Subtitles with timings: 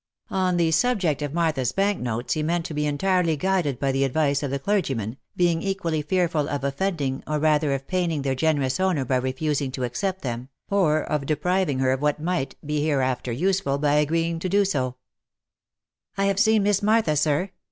[0.31, 4.03] On the subject of Martha's bank notes he meant to be entirely guided by the
[4.03, 8.79] advice of the clergyman, being equally fearful of offending, or rather of paining their generous
[8.79, 13.31] owner by refusing to accept them, or of depriving her of what might be hereafter
[13.31, 14.87] useful, by agreeing to do so.
[14.87, 15.51] OF MICHAEL
[16.15, 16.15] ARMSTRONG.
[16.15, 17.51] 341" I have seen Miss Martha, sir